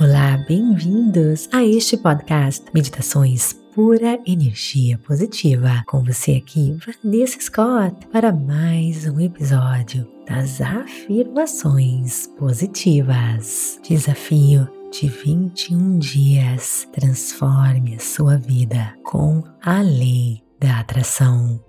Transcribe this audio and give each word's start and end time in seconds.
Olá, 0.00 0.42
bem-vindos 0.48 1.48
a 1.52 1.62
este 1.62 1.96
podcast 1.98 2.64
Meditações 2.72 3.52
Pura 3.74 4.18
Energia 4.26 4.98
Positiva. 4.98 5.84
Com 5.86 6.02
você 6.02 6.32
aqui, 6.32 6.76
Vanessa 7.04 7.38
Scott, 7.38 8.06
para 8.10 8.32
mais 8.32 9.06
um 9.06 9.20
episódio 9.20 10.08
das 10.26 10.60
afirmações 10.62 12.26
positivas. 12.38 13.78
Desafio 13.86 14.66
de 14.90 15.08
21 15.08 15.98
dias. 15.98 16.88
Transforme 16.92 17.94
a 17.94 18.00
sua 18.00 18.38
vida 18.38 18.94
com 19.04 19.44
a 19.62 19.82
lei 19.82 20.42
da 20.58 20.80
atração. 20.80 21.60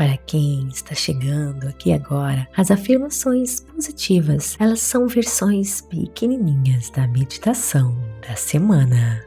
Para 0.00 0.16
quem 0.16 0.66
está 0.68 0.94
chegando 0.94 1.68
aqui 1.68 1.92
agora, 1.92 2.48
as 2.56 2.70
afirmações 2.70 3.60
positivas, 3.60 4.56
elas 4.58 4.80
são 4.80 5.06
versões 5.06 5.82
pequenininhas 5.82 6.88
da 6.88 7.06
meditação 7.06 7.94
da 8.26 8.34
semana. 8.34 9.22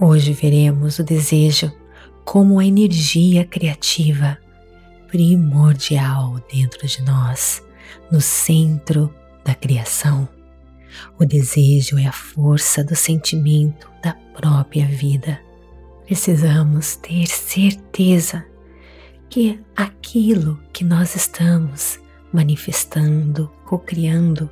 Hoje 0.00 0.32
veremos 0.32 0.98
o 0.98 1.04
desejo 1.04 1.72
como 2.24 2.58
a 2.58 2.66
energia 2.66 3.44
criativa 3.44 4.36
primordial 5.06 6.40
dentro 6.52 6.84
de 6.84 7.02
nós, 7.02 7.62
no 8.10 8.20
centro 8.20 9.14
da 9.44 9.54
criação. 9.54 10.28
O 11.16 11.24
desejo 11.24 11.96
é 11.96 12.06
a 12.06 12.12
força 12.12 12.82
do 12.82 12.96
sentimento 12.96 13.88
da 14.02 14.14
própria 14.34 14.86
vida. 14.86 15.40
Precisamos 16.04 16.96
ter 16.96 17.28
certeza 17.28 18.44
que 19.28 19.60
aquilo 19.74 20.60
que 20.72 20.84
nós 20.84 21.14
estamos 21.14 21.98
manifestando, 22.32 23.50
co-criando, 23.64 24.50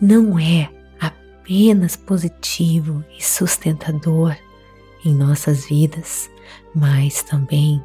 não 0.00 0.38
é 0.38 0.70
apenas 1.00 1.96
positivo 1.96 3.04
e 3.18 3.22
sustentador 3.22 4.36
em 5.04 5.14
nossas 5.14 5.66
vidas, 5.66 6.30
mas 6.74 7.22
também 7.22 7.82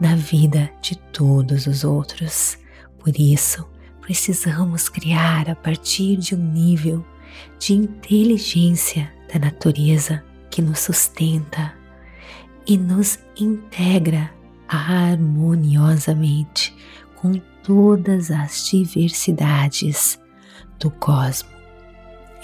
na 0.00 0.14
vida 0.14 0.70
de 0.80 0.96
todos 0.96 1.66
os 1.66 1.84
outros. 1.84 2.58
Por 2.98 3.18
isso, 3.18 3.66
precisamos 4.00 4.88
criar 4.88 5.50
a 5.50 5.54
partir 5.54 6.16
de 6.16 6.34
um 6.34 6.52
nível 6.52 7.04
de 7.58 7.74
inteligência 7.74 9.12
da 9.32 9.38
natureza 9.38 10.22
que 10.50 10.62
nos 10.62 10.80
sustenta 10.80 11.74
e 12.66 12.76
nos 12.76 13.18
integra 13.38 14.30
harmoniosamente 14.68 16.74
com 17.14 17.32
todas 17.62 18.30
as 18.30 18.68
diversidades 18.68 20.20
do 20.78 20.90
cosmos. 20.90 21.56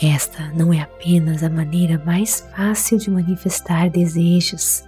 Esta 0.01 0.51
não 0.55 0.73
é 0.73 0.81
apenas 0.81 1.45
a 1.45 1.51
maneira 1.51 2.03
mais 2.05 2.41
fácil 2.57 2.99
de 2.99 3.11
manifestar 3.11 3.89
desejos, 3.89 4.85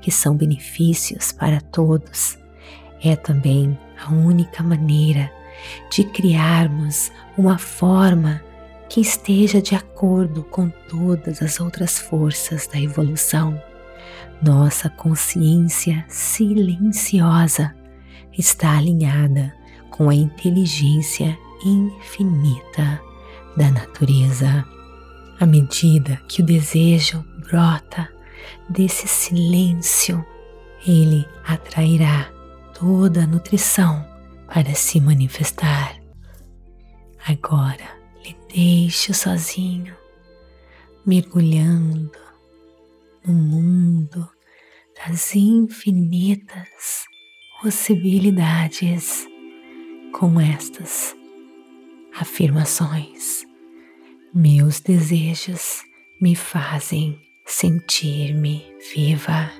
que 0.00 0.10
são 0.10 0.34
benefícios 0.34 1.32
para 1.32 1.60
todos, 1.60 2.38
é 3.02 3.14
também 3.14 3.78
a 4.04 4.12
única 4.12 4.62
maneira 4.62 5.30
de 5.90 6.04
criarmos 6.04 7.10
uma 7.36 7.58
forma 7.58 8.42
que 8.88 9.00
esteja 9.00 9.60
de 9.60 9.74
acordo 9.74 10.44
com 10.44 10.70
todas 10.88 11.42
as 11.42 11.60
outras 11.60 11.98
forças 11.98 12.66
da 12.66 12.80
evolução 12.80 13.60
nossa 14.42 14.88
consciência 14.90 16.04
silenciosa 16.08 17.74
está 18.36 18.76
alinhada 18.76 19.54
com 19.90 20.10
a 20.10 20.14
inteligência 20.14 21.38
infinita 21.64 23.00
da 23.56 23.70
natureza. 23.70 24.64
À 25.40 25.46
medida 25.46 26.16
que 26.28 26.42
o 26.42 26.46
desejo 26.46 27.24
brota 27.48 28.08
desse 28.68 29.06
silêncio, 29.06 30.24
ele 30.86 31.26
atrairá 31.44 32.30
toda 32.78 33.24
a 33.24 33.26
nutrição 33.26 34.04
para 34.46 34.74
se 34.74 35.00
manifestar. 35.00 35.96
Agora, 37.26 37.84
lhe 38.24 38.36
deixo 38.54 39.12
sozinho, 39.12 39.94
mergulhando 41.04 42.10
no 43.26 43.34
mundo 43.34 43.65
das 45.08 45.36
infinitas 45.36 47.04
possibilidades 47.62 49.24
com 50.12 50.40
estas 50.40 51.14
afirmações. 52.18 53.44
Meus 54.34 54.80
desejos 54.80 55.82
me 56.20 56.34
fazem 56.34 57.20
sentir-me 57.44 58.64
viva. 58.92 59.52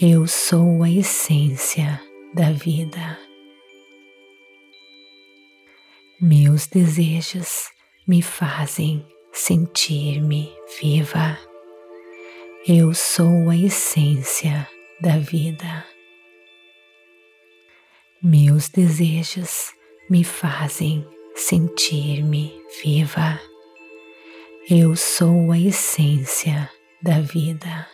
Eu 0.00 0.26
sou 0.26 0.82
a 0.82 0.90
essência 0.90 2.00
da 2.34 2.50
vida. 2.50 3.18
Meus 6.20 6.66
desejos 6.66 7.68
me 8.08 8.22
fazem 8.22 9.06
sentir-me 9.32 10.50
viva. 10.80 11.38
Eu 12.68 12.92
sou 12.92 13.48
a 13.48 13.56
essência 13.56 14.68
da 15.00 15.18
vida. 15.18 15.86
Meus 18.20 18.68
desejos 18.68 19.72
me 20.10 20.24
fazem 20.24 21.06
sentir-me 21.36 22.52
viva. 22.82 23.40
Eu 24.68 24.96
sou 24.96 25.52
a 25.52 25.58
essência 25.60 26.68
da 27.00 27.20
vida. 27.20 27.86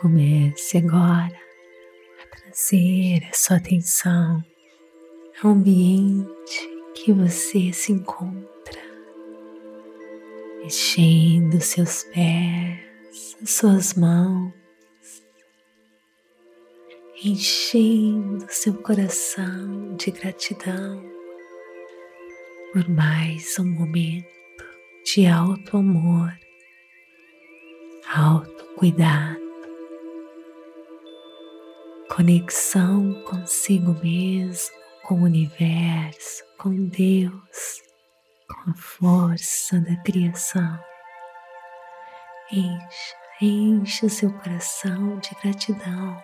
Comece 0.00 0.78
agora 0.78 1.38
a 2.22 2.36
trazer 2.36 3.22
a 3.30 3.34
sua 3.34 3.58
atenção 3.58 4.42
ao 5.42 5.50
ambiente 5.50 6.70
que 6.94 7.12
você 7.12 7.70
se 7.70 7.92
encontra, 7.92 8.80
mexendo 10.62 11.60
seus 11.60 12.04
pés, 12.04 13.36
as 13.42 13.50
suas 13.50 13.92
mãos, 13.92 14.54
enchendo 17.22 18.46
seu 18.48 18.72
coração 18.82 19.96
de 19.96 20.12
gratidão 20.12 21.04
por 22.72 22.88
mais 22.88 23.58
um 23.58 23.66
momento 23.66 24.26
de 25.04 25.26
alto 25.26 25.76
amor, 25.76 26.32
alto 28.14 28.64
cuidado, 28.76 29.49
conexão 32.20 33.14
consigo 33.24 33.94
mesmo, 34.04 34.76
com 35.04 35.14
o 35.14 35.24
universo, 35.24 36.44
com 36.58 36.88
Deus, 36.88 37.82
com 38.46 38.70
a 38.70 38.74
força 38.74 39.80
da 39.80 39.96
criação. 40.02 40.78
Encha, 42.52 43.16
encha 43.40 44.08
seu 44.10 44.30
coração 44.34 45.18
de 45.20 45.30
gratidão 45.42 46.22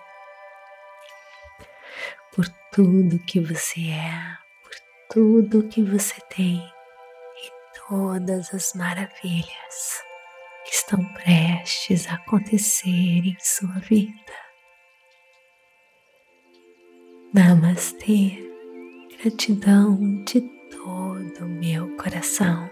por 2.35 2.47
tudo 2.71 3.19
que 3.21 3.41
você 3.41 3.89
é, 3.89 4.37
por 4.63 4.75
tudo 5.11 5.67
que 5.67 5.83
você 5.83 6.21
tem 6.29 6.59
e 6.59 7.79
todas 7.89 8.53
as 8.53 8.75
maravilhas 8.75 10.03
que 10.67 10.75
estão 10.75 11.03
prestes 11.15 12.07
a 12.07 12.17
acontecer 12.17 12.91
em 12.91 13.37
sua 13.41 13.79
vida. 13.79 14.46
Namastê 17.37 18.33
gratidão 19.21 20.25
de 20.25 20.41
todo 20.71 21.45
o 21.45 21.49
meu 21.61 21.95
coração. 21.99 22.71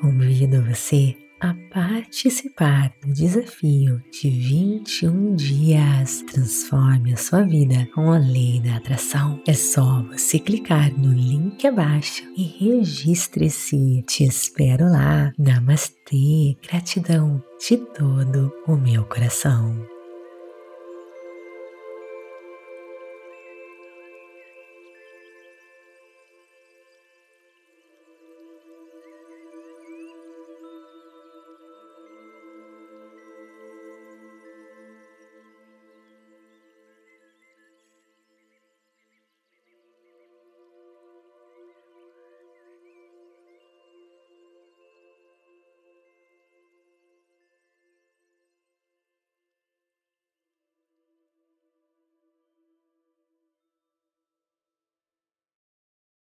Convido 0.00 0.62
você 0.62 1.14
a 1.38 1.54
participar 1.70 2.90
do 3.02 3.12
desafio 3.12 4.02
de 4.10 4.30
21 4.30 5.34
dias. 5.34 6.22
Transforme 6.22 7.12
a 7.12 7.18
sua 7.18 7.42
vida 7.42 7.86
com 7.94 8.10
a 8.10 8.16
lei 8.16 8.62
da 8.62 8.76
atração. 8.76 9.42
É 9.46 9.52
só 9.52 10.02
você 10.04 10.38
clicar 10.38 10.90
no 10.98 11.12
link 11.12 11.66
abaixo 11.66 12.24
e 12.34 12.44
registre-se. 12.44 14.04
Te 14.06 14.24
espero 14.24 14.86
lá. 14.86 15.34
Namastê, 15.38 16.56
gratidão 16.66 17.44
de 17.60 17.76
todo 17.76 18.50
o 18.66 18.74
meu 18.74 19.04
coração. 19.04 19.95